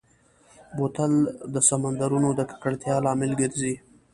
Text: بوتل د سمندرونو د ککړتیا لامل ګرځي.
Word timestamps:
بوتل 0.75 1.13
د 1.53 1.55
سمندرونو 1.69 2.29
د 2.37 2.39
ککړتیا 2.49 2.95
لامل 3.05 3.31
ګرځي. 3.41 3.75